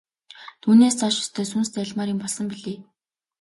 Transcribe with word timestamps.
Түүнээс 0.61 0.95
цааш 0.99 1.15
ёстой 1.23 1.45
сүнс 1.51 1.67
зайлмаар 1.71 2.09
юм 2.13 2.19
болсон 2.21 2.45
билээ. 2.51 2.79